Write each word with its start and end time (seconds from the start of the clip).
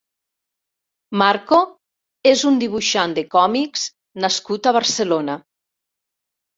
Marco 1.21 1.59
és 2.31 2.43
un 2.53 2.59
dibuixant 2.65 3.15
de 3.21 3.27
còmics 3.39 3.87
nascut 4.27 4.75
a 4.75 4.79
Barcelona. 4.83 5.41